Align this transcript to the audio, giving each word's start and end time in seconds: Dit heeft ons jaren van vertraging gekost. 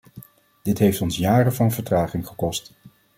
Dit 0.63 0.77
heeft 0.79 1.01
ons 1.01 1.17
jaren 1.17 1.53
van 1.53 1.71
vertraging 1.71 2.27
gekost. 2.27 2.73